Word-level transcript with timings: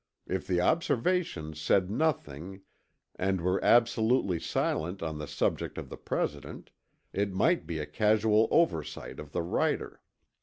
If 0.25 0.47
the 0.47 0.59
Observations 0.61 1.61
said 1.61 1.91
nothing 1.91 2.61
and 3.17 3.39
were 3.39 3.63
absolutely 3.63 4.39
silent 4.39 5.03
on 5.03 5.19
the 5.19 5.27
subject 5.27 5.77
of 5.77 5.89
the 5.89 5.95
President, 5.97 6.71
it 7.13 7.31
might 7.31 7.67
be 7.67 7.77
a 7.77 7.85
casual 7.85 8.47
oversight 8.49 9.19
of 9.19 9.31
the 9.31 9.43
writer. 9.43 10.01